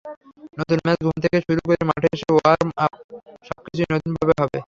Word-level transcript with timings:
নতুন 0.57 0.77
ম্যাচে 0.85 1.03
ঘুম 1.05 1.17
থেকে 1.23 1.37
শুরু 1.45 1.61
করে 1.65 1.83
মাঠে 1.89 2.07
এসে 2.15 2.27
ওয়ার্মআপ—সবকিছুই 2.31 3.87
নতুনভাবে 3.91 4.33
হবে। 4.41 4.57